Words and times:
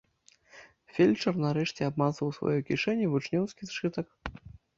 Фельчар 0.95 1.35
нарэшце 1.43 1.81
абмацаў 1.89 2.25
у 2.33 2.33
сваёй 2.39 2.61
кішэні 2.71 3.05
вучнёўскі 3.13 3.63
сшытак. 3.75 4.07